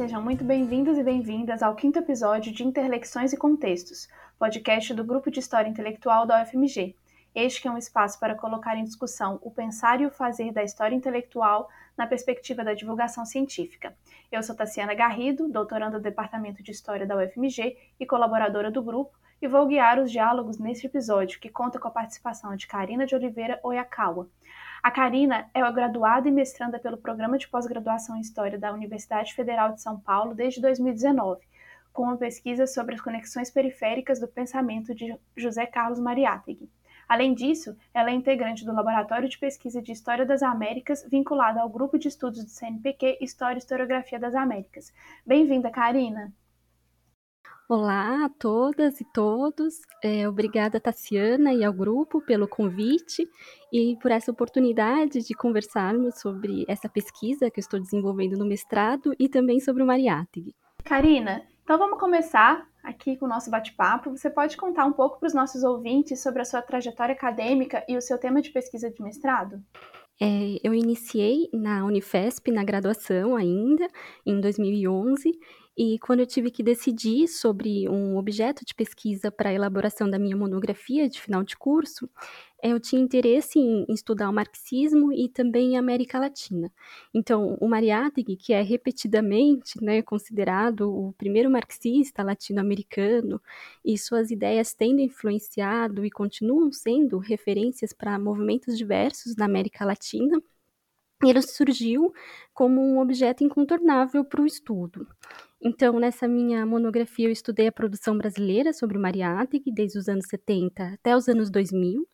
[0.00, 4.08] Sejam muito bem-vindos e bem-vindas ao quinto episódio de Interlexões e Contextos,
[4.38, 6.96] podcast do Grupo de História Intelectual da UFMG.
[7.34, 10.96] Este é um espaço para colocar em discussão o pensar e o fazer da história
[10.96, 11.68] intelectual
[11.98, 13.94] na perspectiva da divulgação científica.
[14.32, 19.18] Eu sou Tassiana Garrido, doutoranda do Departamento de História da UFMG e colaboradora do grupo,
[19.42, 23.14] e vou guiar os diálogos neste episódio, que conta com a participação de Karina de
[23.14, 24.30] Oliveira Oyakawa.
[24.82, 29.72] A Karina é graduada e mestranda pelo Programa de Pós-Graduação em História da Universidade Federal
[29.72, 31.46] de São Paulo desde 2019,
[31.92, 36.70] com uma pesquisa sobre as conexões periféricas do pensamento de José Carlos Mariátegui.
[37.06, 41.68] Além disso, ela é integrante do Laboratório de Pesquisa de História das Américas, vinculado ao
[41.68, 44.94] Grupo de Estudos do CNPq História e Historiografia das Américas.
[45.26, 46.32] Bem-vinda, Karina!
[47.72, 49.82] Olá a todas e todos.
[50.02, 53.30] É, obrigada, Tassiana, e ao grupo pelo convite
[53.72, 59.14] e por essa oportunidade de conversarmos sobre essa pesquisa que eu estou desenvolvendo no mestrado
[59.20, 60.52] e também sobre o Mariátegui.
[60.82, 64.10] Karina, então vamos começar aqui com o nosso bate-papo.
[64.10, 67.96] Você pode contar um pouco para os nossos ouvintes sobre a sua trajetória acadêmica e
[67.96, 69.62] o seu tema de pesquisa de mestrado?
[70.20, 73.88] É, eu iniciei na Unifesp, na graduação ainda,
[74.26, 75.32] em 2011,
[75.76, 80.18] e quando eu tive que decidir sobre um objeto de pesquisa para a elaboração da
[80.18, 82.08] minha monografia de final de curso,
[82.62, 86.70] eu tinha interesse em estudar o marxismo e também a América Latina.
[87.14, 93.40] Então, o Mariátegui, que é repetidamente né, considerado o primeiro marxista latino-americano,
[93.84, 100.40] e suas ideias tendo influenciado e continuam sendo referências para movimentos diversos na América Latina,
[101.22, 102.12] ele surgiu
[102.54, 105.06] como um objeto incontornável para o estudo.
[105.62, 110.26] Então, nessa minha monografia, eu estudei a produção brasileira sobre o Mariátegui, desde os anos
[110.26, 112.08] 70 até os anos 2000.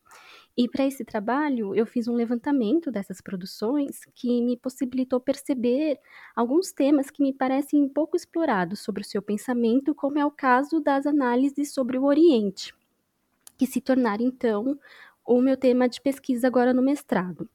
[0.56, 5.98] E para esse trabalho, eu fiz um levantamento dessas produções que me possibilitou perceber
[6.34, 10.80] alguns temas que me parecem pouco explorados sobre o seu pensamento, como é o caso
[10.80, 12.74] das análises sobre o Oriente,
[13.58, 14.78] que se tornaram então
[15.26, 17.48] o meu tema de pesquisa agora no mestrado.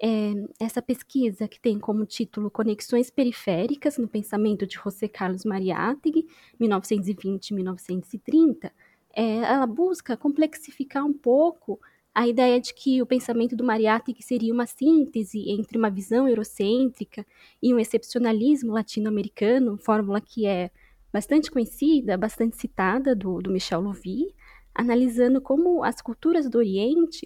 [0.00, 6.28] É, essa pesquisa, que tem como título Conexões Periféricas no Pensamento de José Carlos Mariátegui,
[6.60, 8.70] 1920-1930,
[9.12, 11.80] é, ela busca complexificar um pouco
[12.14, 17.26] a ideia de que o pensamento do Mariátegui seria uma síntese entre uma visão eurocêntrica
[17.62, 20.70] e um excepcionalismo latino-americano, fórmula que é
[21.12, 24.34] bastante conhecida, bastante citada do, do Michel Louvi,
[24.74, 27.22] analisando como as culturas do Oriente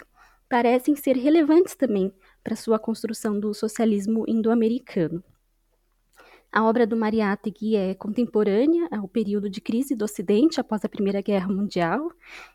[0.49, 5.22] parecem ser relevantes também para sua construção do socialismo indo-americano.
[6.54, 11.22] A obra do Mariátegui é contemporânea ao período de crise do Ocidente após a Primeira
[11.22, 12.12] Guerra Mundial.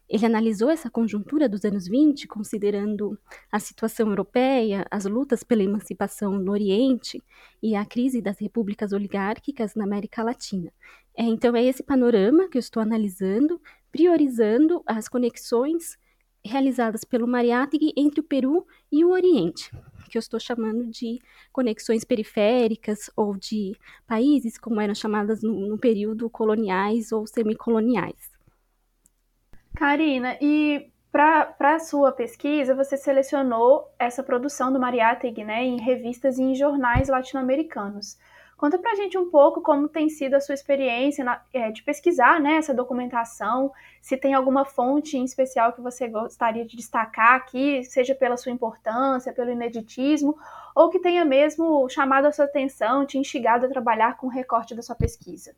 [0.08, 3.18] Ele analisou essa conjuntura dos anos 20, considerando
[3.52, 7.20] a situação europeia, as lutas pela emancipação no Oriente
[7.60, 10.72] e a crise das repúblicas oligárquicas na América Latina.
[11.18, 13.60] É, então, é esse panorama que eu estou analisando,
[13.92, 15.98] priorizando as conexões
[16.48, 19.72] realizadas pelo Mariátegui entre o Peru e o Oriente,
[20.10, 21.20] que eu estou chamando de
[21.52, 23.76] conexões periféricas ou de
[24.08, 28.32] países como eram chamadas no, no período coloniais ou semicoloniais.
[29.76, 36.38] Karina, e para a sua pesquisa, você selecionou essa produção do Mariátegui né, em revistas
[36.38, 38.18] e em jornais latino-americanos.
[38.58, 42.42] Conta pra gente um pouco como tem sido a sua experiência na, é, de pesquisar
[42.42, 47.84] né, essa documentação, se tem alguma fonte em especial que você gostaria de destacar aqui,
[47.84, 50.36] seja pela sua importância, pelo ineditismo,
[50.76, 54.74] ou que tenha mesmo chamado a sua atenção, te instigado a trabalhar com o recorte
[54.74, 55.56] da sua pesquisa.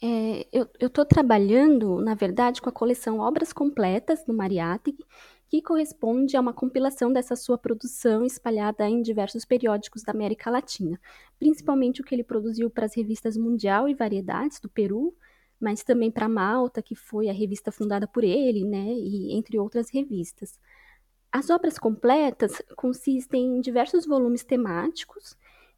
[0.00, 5.04] É, eu estou trabalhando, na verdade, com a coleção Obras Completas do Mariátegui,
[5.48, 11.00] que corresponde a uma compilação dessa sua produção espalhada em diversos periódicos da América Latina,
[11.38, 15.16] principalmente o que ele produziu para as revistas Mundial e Variedades do Peru,
[15.58, 19.90] mas também para Malta, que foi a revista fundada por ele, né, e entre outras
[19.90, 20.60] revistas.
[21.32, 25.36] As obras completas consistem em diversos volumes temáticos,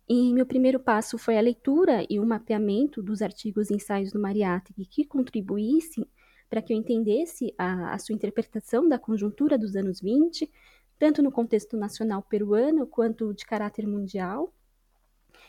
[0.09, 4.19] e meu primeiro passo foi a leitura e o mapeamento dos artigos e ensaios do
[4.19, 6.05] Mariátegui que contribuíssem
[6.51, 10.51] para que eu entendesse a, a sua interpretação da conjuntura dos anos 20,
[10.99, 14.53] tanto no contexto nacional peruano quanto de caráter mundial.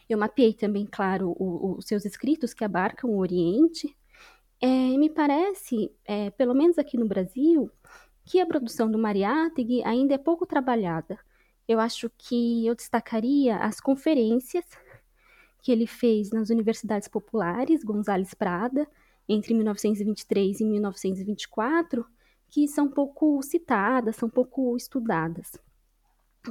[0.07, 3.93] Eu mapeei também, claro, os seus escritos que abarcam o Oriente.
[4.61, 7.71] É, me parece, é, pelo menos aqui no Brasil,
[8.23, 11.17] que a produção do Mariátegui ainda é pouco trabalhada.
[11.67, 14.65] Eu acho que eu destacaria as conferências
[15.61, 18.87] que ele fez nas universidades populares, Gonzales Prada,
[19.31, 22.05] entre 1923 e 1924
[22.49, 25.57] que são pouco citadas, são pouco estudadas.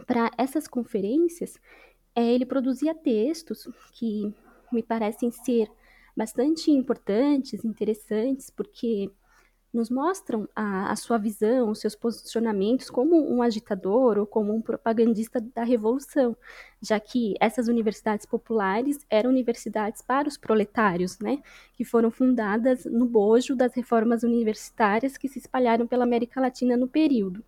[0.06, 1.61] Para essas conferências,
[2.15, 4.35] é, ele produzia textos que
[4.73, 5.71] me parecem ser
[6.17, 9.11] bastante importantes, interessantes, porque
[9.72, 14.61] nos mostram a, a, sua visão, os seus posicionamentos como um agitador ou como um
[14.61, 16.37] propagandista da revolução,
[16.82, 21.40] já que essas universidades populares eram universidades para os proletários, né,
[21.75, 26.88] que foram fundadas no bojo das reformas universitárias que se espalharam pela América Latina no
[26.88, 27.44] período.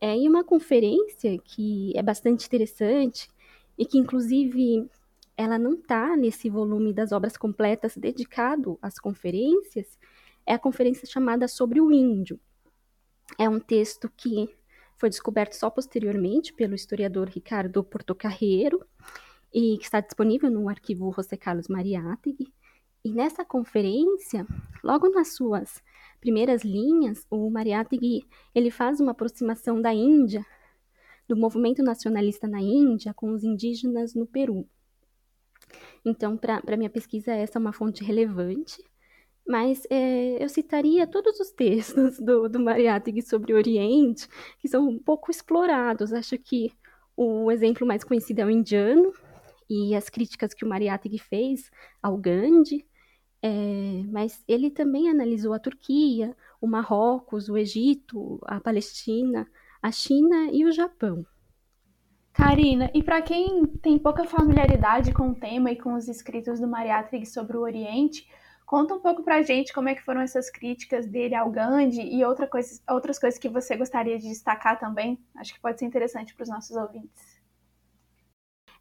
[0.00, 3.28] É, em uma conferência que é bastante interessante
[3.76, 4.88] e que inclusive
[5.36, 9.98] ela não está nesse volume das obras completas dedicado às conferências,
[10.46, 12.38] é a conferência chamada Sobre o Índio.
[13.38, 14.48] É um texto que
[14.96, 18.84] foi descoberto só posteriormente pelo historiador Ricardo Portocarreiro
[19.52, 22.52] e que está disponível no arquivo José Carlos Mariátegui.
[23.04, 24.46] E nessa conferência,
[24.82, 25.82] logo nas suas
[26.20, 30.44] primeiras linhas, o Mariátegui ele faz uma aproximação da Índia,
[31.28, 34.66] do movimento nacionalista na Índia com os indígenas no Peru.
[36.04, 38.82] Então, para minha pesquisa, essa é uma fonte relevante.
[39.46, 44.26] Mas é, eu citaria todos os textos do, do Mariátegui sobre o Oriente,
[44.58, 46.12] que são um pouco explorados.
[46.12, 46.72] Acho que
[47.16, 49.12] o exemplo mais conhecido é o indiano,
[49.68, 51.70] e as críticas que o Mariátegui fez
[52.02, 52.86] ao Gandhi,
[53.42, 59.46] é, mas ele também analisou a Turquia, o Marrocos, o Egito, a Palestina,
[59.82, 61.26] a China e o Japão.
[62.32, 66.66] Karina, e para quem tem pouca familiaridade com o tema e com os escritos do
[66.66, 68.26] Mariátegui sobre o Oriente,
[68.66, 72.24] Conta um pouco pra gente como é que foram essas críticas dele ao Gandhi e
[72.24, 75.18] outra coisa, outras coisas que você gostaria de destacar também.
[75.36, 77.34] Acho que pode ser interessante para os nossos ouvintes.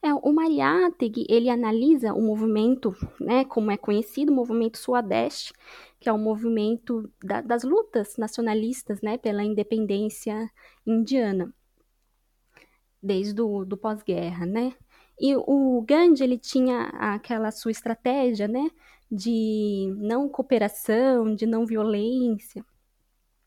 [0.02, 5.54] É, o Mariátegui, ele analisa o movimento, né, como é conhecido, o movimento Suadeste,
[5.98, 10.52] que é o movimento da, das lutas nacionalistas, né, pela independência
[10.86, 11.54] indiana,
[13.02, 14.74] desde o do pós-guerra, né.
[15.18, 18.70] E o Gandhi, ele tinha aquela sua estratégia, né,
[19.14, 22.66] de não cooperação, de não violência.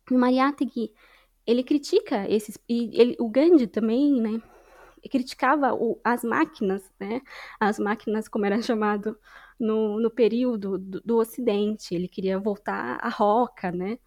[0.09, 0.93] O Mariátegui,
[1.45, 4.41] ele critica esses, e ele, o Gandhi também, né,
[5.11, 7.21] criticava o, as máquinas, né,
[7.59, 9.19] as máquinas como era chamado
[9.59, 13.99] no, no período do, do Ocidente, ele queria voltar à roca, né,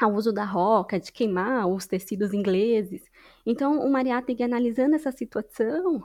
[0.00, 3.04] ao uso da roca, de queimar os tecidos ingleses.
[3.46, 6.02] Então, o Mariátegui, analisando essa situação,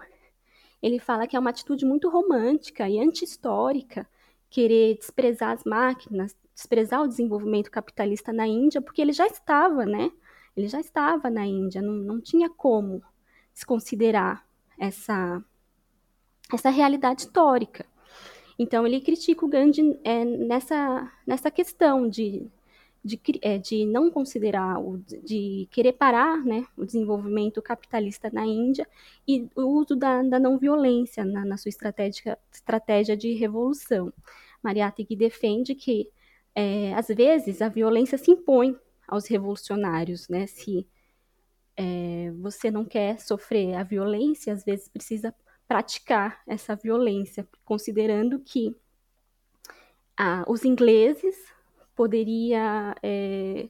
[0.84, 4.08] ele fala que é uma atitude muito romântica e anti-histórica
[4.56, 10.10] querer desprezar as máquinas, desprezar o desenvolvimento capitalista na Índia, porque ele já estava, né?
[10.56, 13.04] Ele já estava na Índia, não, não tinha como
[13.54, 14.48] desconsiderar
[14.80, 15.44] essa,
[16.54, 17.86] essa realidade histórica.
[18.58, 22.50] Então, ele critica o Gandhi é, nessa, nessa questão de,
[23.06, 28.88] de, é, de não considerar, o, de querer parar né, o desenvolvimento capitalista na Índia
[29.28, 34.12] e o uso da, da não violência na, na sua estratégia, estratégia de revolução.
[34.64, 36.10] Mariátegui defende que,
[36.56, 38.76] é, às vezes, a violência se impõe
[39.08, 40.48] aos revolucionários, né?
[40.48, 40.88] Se
[41.78, 45.36] é, você não quer sofrer a violência, às vezes precisa
[45.68, 48.76] praticar essa violência, considerando que
[50.18, 51.36] ah, os ingleses
[51.96, 53.70] poderia é,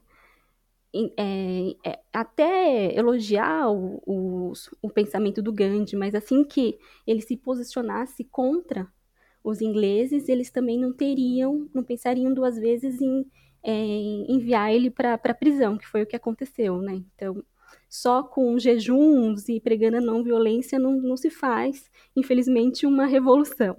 [1.17, 7.35] é, é, até elogiar o, o, o, pensamento do Gandhi, mas assim que ele se
[7.35, 8.87] posicionasse contra
[9.43, 13.25] os ingleses, eles também não teriam, não pensariam duas vezes em
[13.61, 13.73] é,
[14.29, 17.03] enviar ele para a prisão, que foi o que aconteceu, né?
[17.13, 17.43] Então,
[17.89, 23.77] só com jejuns e pregando a não violência não, não se faz, infelizmente, uma revolução.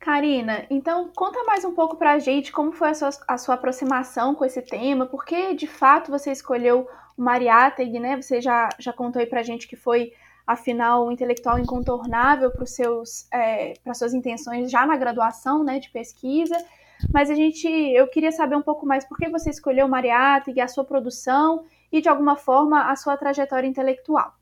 [0.00, 3.54] Karina, então conta mais um pouco para a gente como foi a sua, a sua
[3.54, 6.88] aproximação com esse tema, porque de fato você escolheu
[7.18, 8.16] o Mariátegui, né?
[8.16, 10.14] Você já, já contou aí para a gente que foi
[10.46, 12.64] afinal, um intelectual incontornável para
[13.34, 16.56] é, suas intenções já na graduação, né, de pesquisa.
[17.12, 20.68] Mas a gente, eu queria saber um pouco mais por que você escolheu Mariátegui, a
[20.68, 24.32] sua produção e de alguma forma a sua trajetória intelectual.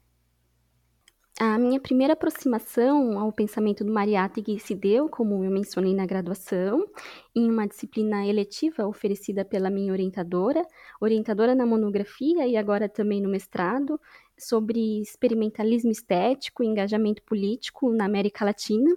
[1.41, 6.85] A minha primeira aproximação ao pensamento do Mariátegui se deu, como eu mencionei na graduação,
[7.33, 10.67] em uma disciplina eletiva oferecida pela minha orientadora,
[11.01, 14.01] orientadora na monografia e agora também no mestrado,
[14.37, 18.91] sobre experimentalismo estético e engajamento político na América Latina.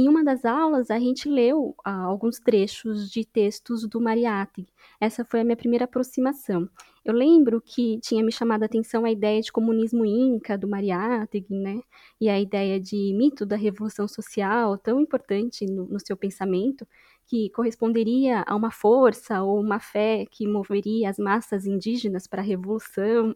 [0.00, 4.68] Em uma das aulas, a gente leu ah, alguns trechos de textos do Mariátegui.
[5.00, 6.70] Essa foi a minha primeira aproximação.
[7.04, 11.52] Eu lembro que tinha me chamado a atenção a ideia de comunismo inca do Mariátegui,
[11.52, 11.80] né?
[12.20, 16.86] E a ideia de mito da revolução social, tão importante no, no seu pensamento,
[17.26, 22.44] que corresponderia a uma força ou uma fé que moveria as massas indígenas para a
[22.44, 23.34] revolução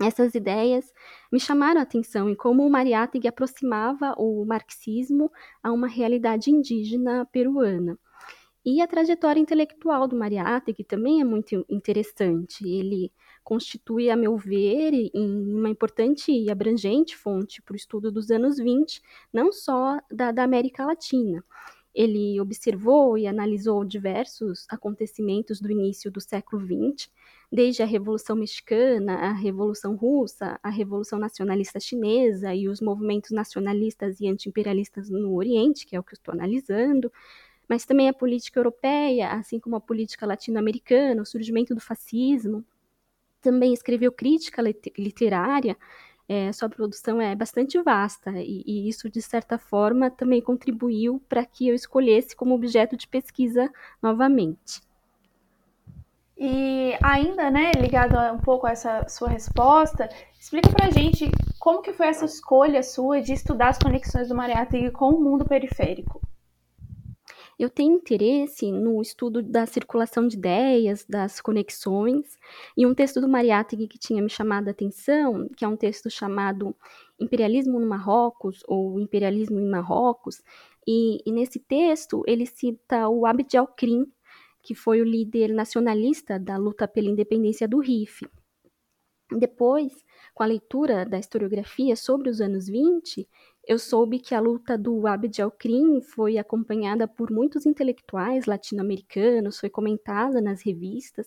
[0.00, 0.92] Essas ideias
[1.30, 5.30] me chamaram a atenção em como o Mariátegui aproximava o marxismo
[5.62, 7.98] a uma realidade indígena peruana.
[8.66, 12.66] E a trajetória intelectual do Mariátegui também é muito interessante.
[12.66, 13.12] Ele
[13.44, 19.02] constitui, a meu ver, uma importante e abrangente fonte para o estudo dos anos 20,
[19.30, 21.44] não só da, da América Latina.
[21.94, 27.08] Ele observou e analisou diversos acontecimentos do início do século XX,
[27.52, 34.20] desde a Revolução Mexicana, a Revolução Russa, a Revolução Nacionalista Chinesa e os movimentos nacionalistas
[34.20, 37.12] e antiimperialistas no Oriente, que é o que eu estou analisando,
[37.68, 42.64] mas também a política europeia, assim como a política latino-americana, o surgimento do fascismo.
[43.40, 44.60] Também escreveu crítica
[44.98, 45.76] literária,
[46.28, 51.44] é, sua produção é bastante vasta e, e, isso, de certa forma, também contribuiu para
[51.44, 53.70] que eu escolhesse como objeto de pesquisa
[54.02, 54.80] novamente.
[56.36, 60.08] E ainda, né, ligado um pouco a essa sua resposta,
[60.40, 64.90] explica pra gente como que foi essa escolha sua de estudar as conexões do Mariátegui
[64.90, 66.20] com o mundo periférico.
[67.58, 72.36] Eu tenho interesse no estudo da circulação de ideias, das conexões,
[72.76, 76.10] e um texto do Mariátegui que tinha me chamado a atenção, que é um texto
[76.10, 76.74] chamado
[77.18, 80.42] Imperialismo no Marrocos, ou Imperialismo em Marrocos,
[80.86, 84.06] e, e nesse texto ele cita o Abd al-Krim,
[84.62, 88.26] que foi o líder nacionalista da luta pela independência do Rif.
[89.30, 93.28] Depois, com a leitura da historiografia sobre os anos 20,
[93.66, 99.70] eu soube que a luta do Abd al-Krim foi acompanhada por muitos intelectuais latino-americanos, foi
[99.70, 101.26] comentada nas revistas,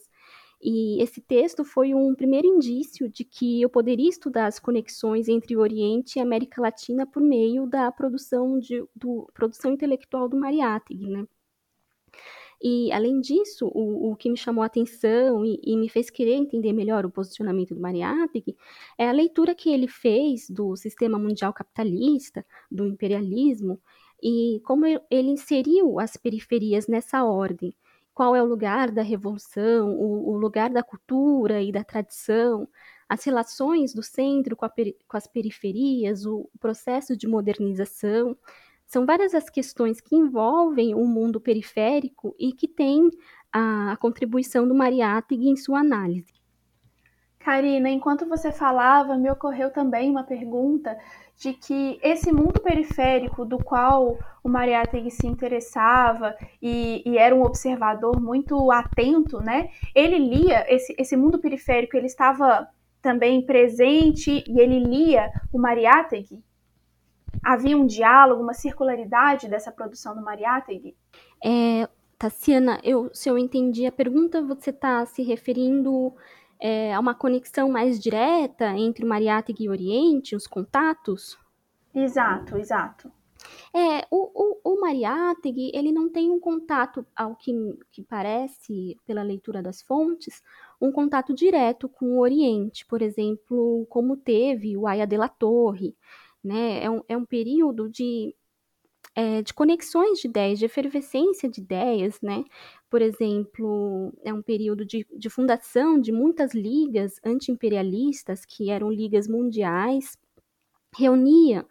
[0.62, 5.56] e esse texto foi um primeiro indício de que eu poderia estudar as conexões entre
[5.56, 10.38] o Oriente e a América Latina por meio da produção, de, do, produção intelectual do
[10.38, 11.28] Mariátegui, né?
[12.62, 16.34] E, além disso, o, o que me chamou a atenção e, e, me fez querer
[16.34, 18.56] entender melhor o posicionamento do Mariátegui
[18.98, 23.80] é a leitura que ele fez do sistema mundial capitalista, do imperialismo,
[24.22, 27.74] e como ele inseriu as periferias nessa ordem.
[28.14, 32.68] Qual é o lugar da revolução, o, o lugar da cultura e da tradição,
[33.08, 34.68] as relações do centro com,
[35.08, 38.36] com as periferias, o processo de modernização.
[38.88, 43.10] São várias as questões que envolvem o mundo periférico e que têm
[43.52, 46.34] a, a contribuição do Mariátegui em sua análise.
[47.38, 50.98] Karina, enquanto você falava, me ocorreu também uma pergunta
[51.38, 57.44] de que esse mundo periférico do qual o Mariátegui se interessava e, e, era um
[57.44, 59.70] observador muito atento, né?
[59.94, 62.68] Ele lia esse, esse mundo periférico, ele estava
[63.02, 66.44] também presente e ele lia o Mariátegui?
[67.44, 70.96] Havia um diálogo, uma circularidade dessa produção do Mariátegui?
[71.44, 76.14] É, Tassiana, eu, se eu entendi a pergunta, você está se referindo
[76.60, 81.38] é, a uma conexão mais direta entre o Mariátegui e o Oriente, os contatos?
[81.94, 83.12] Exato, exato.
[83.74, 87.54] É, o, o, o Mariátegui, ele não tem um contato, ao que,
[87.92, 90.42] que parece, pela leitura das fontes,
[90.82, 95.96] um contato direto com o Oriente, por exemplo, como teve o Aya de la Torre,
[96.48, 96.84] né?
[96.84, 98.36] É um, é um período de,
[99.16, 102.44] é, de conexões de ideias, de efervescência de ideias, né?
[102.90, 109.28] Por exemplo, é um período de, de fundação de muitas ligas anti-imperialistas, que eram ligas
[109.28, 110.18] mundiais,
[110.96, 111.66] reunia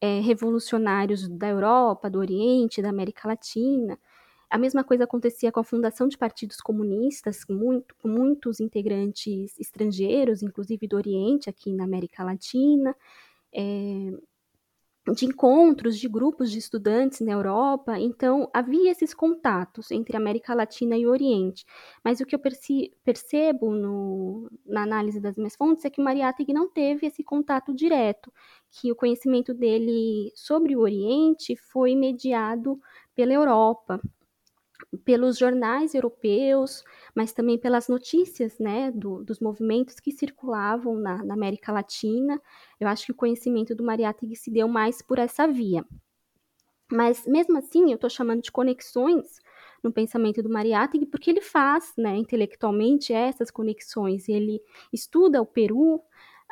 [0.00, 3.98] é, revolucionários da Europa, do Oriente, da América Latina.
[4.50, 10.42] A mesma coisa acontecia com a fundação de partidos comunistas, muito, com muitos integrantes estrangeiros,
[10.42, 12.94] inclusive do Oriente, aqui na América Latina
[13.54, 14.12] é,
[15.10, 20.96] de encontros de grupos de estudantes na Europa, então havia esses contatos entre América Latina
[20.96, 21.64] e Oriente.
[22.04, 26.70] Mas o que eu percebo no, na análise das minhas fontes é que Mariátegui não
[26.70, 28.32] teve esse contato direto,
[28.70, 32.80] que o conhecimento dele sobre o Oriente foi mediado
[33.14, 34.00] pela Europa,
[34.98, 36.84] pelos jornais europeus,
[37.14, 42.40] mas também pelas notícias né, do, dos movimentos que circulavam na, na, América Latina.
[42.78, 45.84] Eu acho que o conhecimento do Mariátegui se deu mais por essa via.
[46.90, 49.40] Mas, mesmo assim, eu estou chamando de conexões
[49.82, 54.28] no pensamento do Mariátegui, porque ele faz, né, intelectualmente, essas conexões.
[54.28, 54.60] Ele
[54.92, 56.02] estuda o Peru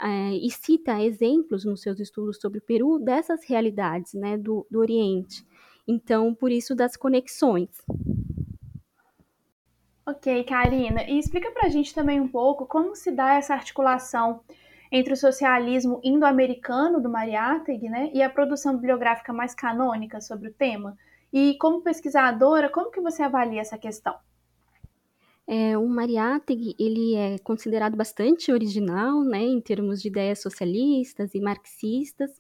[0.01, 4.79] é, e cita exemplos nos seus estudos sobre o Peru dessas realidades né, do, do
[4.79, 5.47] Oriente.
[5.87, 7.69] Então, por isso das conexões.
[10.11, 11.05] Ok, Karina.
[11.05, 14.41] E explica para a gente também um pouco como se dá essa articulação
[14.91, 20.53] entre o socialismo indo-americano do Mariátegui né, e a produção bibliográfica mais canônica sobre o
[20.53, 20.99] tema.
[21.33, 24.17] E como pesquisadora, como que você avalia essa questão?
[25.47, 31.41] É, o Mariátegui, ele é considerado bastante original, né, em termos de ideias socialistas e
[31.41, 32.33] marxistas,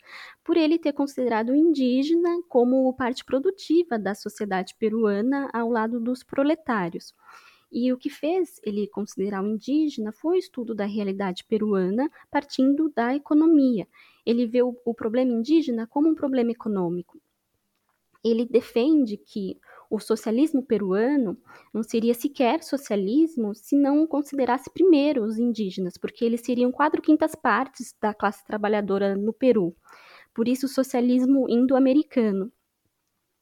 [0.42, 6.24] por ele ter considerado o indígena como parte produtiva da sociedade peruana ao lado dos
[6.24, 7.14] proletários.
[7.72, 12.90] E o que fez ele considerar o indígena foi o estudo da realidade peruana partindo
[12.94, 13.86] da economia.
[14.26, 17.20] Ele vê o, o problema indígena como um problema econômico.
[18.24, 19.58] Ele defende que
[19.90, 21.36] o socialismo peruano
[21.72, 27.34] não seria sequer socialismo se não considerasse primeiro os indígenas, porque eles seriam quatro quintas
[27.34, 29.74] partes da classe trabalhadora no Peru.
[30.32, 32.52] Por isso, o socialismo indo-americano.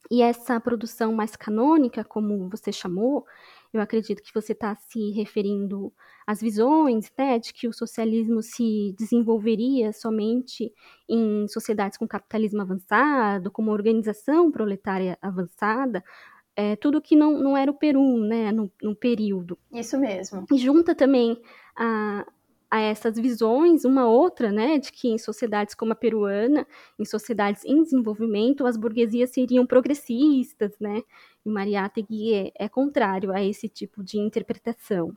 [0.09, 3.25] E essa produção mais canônica, como você chamou,
[3.73, 5.93] eu acredito que você está se referindo
[6.25, 10.73] às visões né, de que o socialismo se desenvolveria somente
[11.07, 16.03] em sociedades com capitalismo avançado, com uma organização proletária avançada,
[16.55, 19.57] é, tudo que não, não era o Peru, né, no, no período.
[19.71, 20.45] Isso mesmo.
[20.51, 21.39] E junta também
[21.75, 22.25] a,
[22.71, 26.67] a essas visões, uma outra, né, de que em sociedades como a peruana,
[26.99, 31.01] em sociedades em desenvolvimento, as burguesias seriam progressistas, né,
[31.45, 35.15] e Mariátegui é, é contrário a esse tipo de interpretação.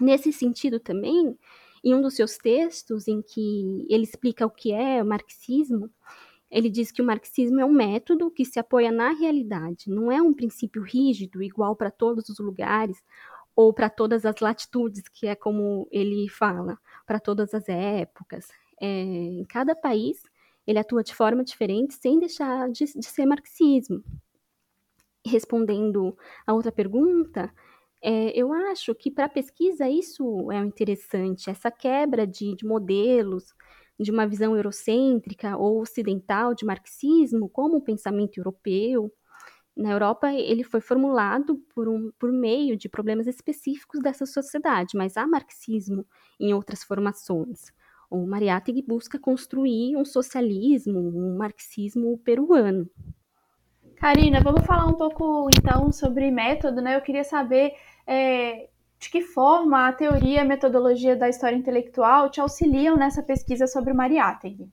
[0.00, 1.36] Nesse sentido também,
[1.84, 5.90] em um dos seus textos, em que ele explica o que é o marxismo,
[6.50, 10.20] ele diz que o marxismo é um método que se apoia na realidade, não é
[10.20, 13.02] um princípio rígido, igual para todos os lugares
[13.58, 18.46] ou para todas as latitudes, que é como ele fala, para todas as épocas.
[18.80, 20.22] É, em cada país,
[20.64, 24.00] ele atua de forma diferente, sem deixar de, de ser marxismo.
[25.26, 27.52] Respondendo a outra pergunta,
[28.00, 33.52] é, eu acho que para a pesquisa isso é interessante, essa quebra de, de modelos,
[33.98, 39.12] de uma visão eurocêntrica ou ocidental de marxismo como pensamento europeu.
[39.78, 45.16] Na Europa, ele foi formulado por, um, por meio de problemas específicos dessa sociedade, mas
[45.16, 46.04] há marxismo
[46.40, 47.72] em outras formações.
[48.10, 52.90] O Mariátegui busca construir um socialismo, um marxismo peruano.
[53.94, 56.96] Karina, vamos falar um pouco então sobre método, né?
[56.96, 62.28] Eu queria saber é, de que forma a teoria e a metodologia da história intelectual
[62.30, 64.68] te auxiliam nessa pesquisa sobre o Mariátegui?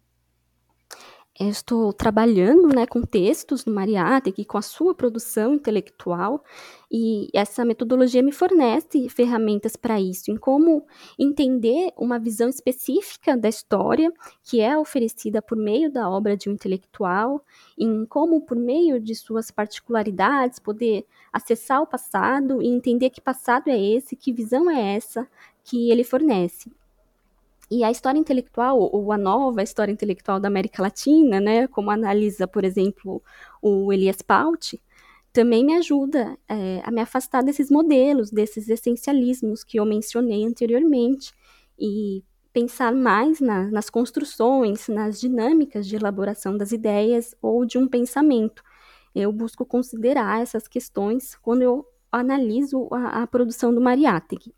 [1.37, 6.41] Eu estou trabalhando né, com textos no Mariátegui, com a sua produção intelectual,
[6.89, 10.87] e essa metodologia me fornece ferramentas para isso, em como
[11.19, 16.53] entender uma visão específica da história que é oferecida por meio da obra de um
[16.53, 17.43] intelectual,
[17.77, 23.67] em como, por meio de suas particularidades, poder acessar o passado e entender que passado
[23.67, 25.27] é esse, que visão é essa
[25.65, 26.71] que ele fornece.
[27.69, 32.47] E a história intelectual, ou a nova história intelectual da América Latina, né, como analisa,
[32.47, 33.23] por exemplo,
[33.61, 34.79] o Elias Paut,
[35.33, 41.33] também me ajuda é, a me afastar desses modelos, desses essencialismos que eu mencionei anteriormente,
[41.77, 42.23] e
[42.53, 48.63] pensar mais na, nas construções, nas dinâmicas de elaboração das ideias ou de um pensamento.
[49.13, 54.53] Eu busco considerar essas questões quando eu analiso a, a produção do Mariátegui.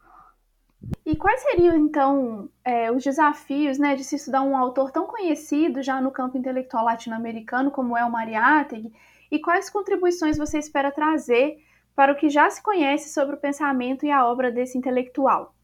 [1.06, 5.82] E quais seriam, então, é, os desafios né, de se estudar um autor tão conhecido
[5.82, 8.94] já no campo intelectual latino-americano como é o Mariátegui?
[9.32, 11.58] E quais contribuições você espera trazer
[11.96, 15.56] para o que já se conhece sobre o pensamento e a obra desse intelectual?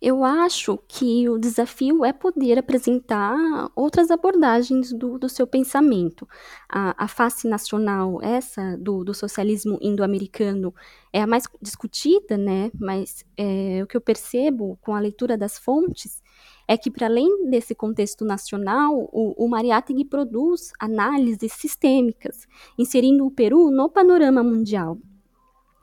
[0.00, 3.36] Eu acho que o desafio é poder apresentar
[3.74, 6.26] outras abordagens do, do seu pensamento.
[6.68, 10.72] A, a, face nacional, essa do, do socialismo indo-americano,
[11.12, 12.70] é a mais discutida, né?
[12.78, 16.22] Mas é, o que eu percebo com a leitura das fontes
[16.68, 22.46] é que, para além desse contexto nacional, o, o Mariátegui produz análises sistêmicas,
[22.78, 24.96] inserindo o Peru no panorama mundial.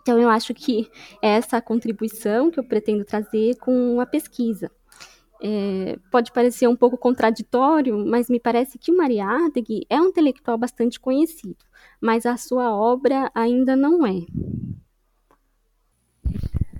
[0.05, 0.87] Então, eu acho que
[1.19, 4.69] é essa contribuição que eu pretendo trazer com a pesquisa.
[5.41, 10.59] É, pode parecer um pouco contraditório, mas me parece que o Mariátegui é um intelectual
[10.59, 11.57] bastante conhecido,
[11.99, 14.27] mas a sua obra ainda não é.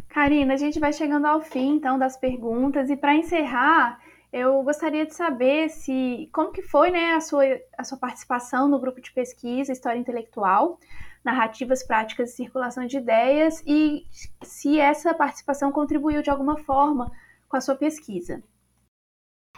[0.08, 4.00] Karina, a gente vai chegando ao fim, então, das perguntas, e para encerrar,
[4.32, 7.44] eu gostaria de saber se como que foi né, a, sua,
[7.76, 10.80] a sua participação no grupo de pesquisa História Intelectual,
[11.26, 14.06] narrativas, práticas e circulação de ideias e
[14.44, 17.12] se essa participação contribuiu de alguma forma
[17.50, 18.44] com a sua pesquisa.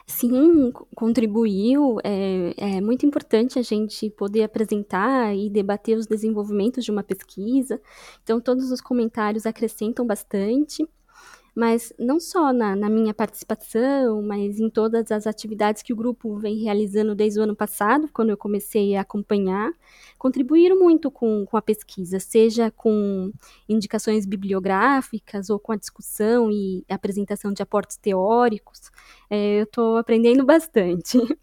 [0.09, 1.97] Sim, contribuiu.
[2.01, 7.81] É, é, muito importante a gente poder apresentar e debater os desenvolvimentos de uma pesquisa.
[8.23, 10.87] Então, todos os comentários acrescentam bastante.
[11.57, 16.37] Mas não só na, na, minha participação, mas em todas as atividades que o grupo
[16.37, 19.71] vem realizando desde o ano passado, quando eu comecei a acompanhar,
[20.19, 23.31] contribuíram muito com, com a pesquisa, seja com
[23.67, 28.91] indicações bibliográficas ou com a discussão e apresentação de aportes teóricos.
[29.27, 31.17] É, eu estou aprendendo bastante.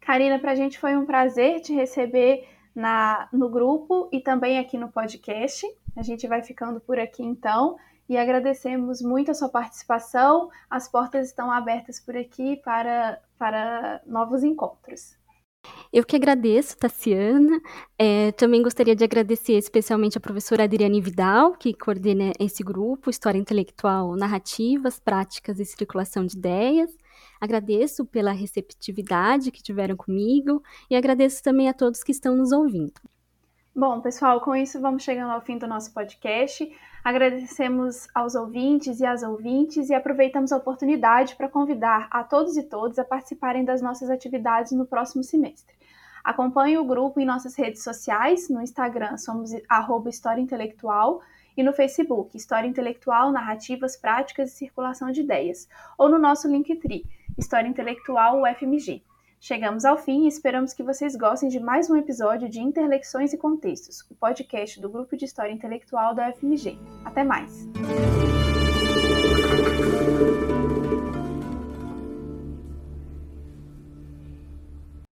[0.00, 4.76] Karina, para a gente foi um prazer te receber na, no grupo e também aqui
[4.76, 5.64] no podcast.
[5.94, 7.76] A gente vai ficando por aqui então
[8.08, 10.50] e agradecemos muito a sua participação.
[10.70, 15.16] As portas estão abertas por aqui para, para novos encontros.
[15.92, 17.60] Eu que agradeço, Tassiana.
[17.98, 23.38] É, também gostaria de agradecer especialmente a professora Adriane Vidal, que coordena esse grupo, História
[23.38, 26.90] Intelectual, Narrativas, Práticas e Circulação de Ideias.
[27.40, 33.00] Agradeço pela receptividade que tiveram comigo e agradeço também a todos que estão nos ouvindo.
[33.78, 36.66] Bom, pessoal, com isso vamos chegando ao fim do nosso podcast.
[37.04, 42.62] Agradecemos aos ouvintes e às ouvintes e aproveitamos a oportunidade para convidar a todos e
[42.62, 45.76] todas a participarem das nossas atividades no próximo semestre.
[46.24, 51.20] Acompanhe o grupo em nossas redes sociais, no Instagram somos arroba História Intelectual
[51.54, 57.04] e no Facebook, História Intelectual, Narrativas, Práticas e Circulação de Ideias, ou no nosso Linktree,
[57.36, 59.02] História Intelectual UFMG.
[59.46, 63.38] Chegamos ao fim e esperamos que vocês gostem de mais um episódio de Interlexões e
[63.38, 66.76] Contextos, o podcast do Grupo de História Intelectual da UFMG.
[67.04, 67.68] Até mais!